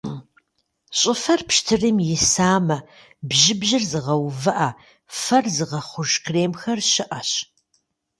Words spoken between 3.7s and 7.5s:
зыгъэувыӏэ, фэр зыгъэхъуж кремхэр щыӏэщ.